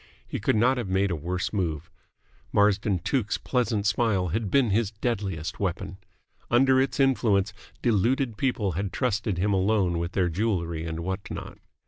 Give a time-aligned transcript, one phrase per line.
[0.27, 1.91] He could not have made a worse move.
[2.51, 5.99] Marsden Tuke's pleasant smile had been his deadliest weapon.
[6.49, 11.59] Under its influence deluded people had trusted him alone with their jewellery and what not.